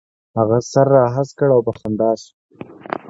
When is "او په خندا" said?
1.55-2.11